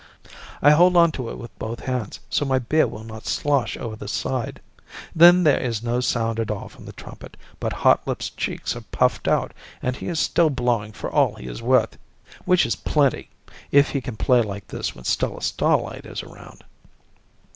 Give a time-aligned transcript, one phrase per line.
[0.63, 3.95] I hold on to it with both hands, so my beer will not slosh over
[3.95, 4.59] the side.
[5.15, 9.27] Then there is no sound at all from the trumpet, but Hotlips' cheeks are puffed
[9.27, 11.99] out and he is still blowing for all he is worth
[12.45, 13.29] which is plenty,
[13.71, 16.63] if he can play like this when Stella Starlight is around.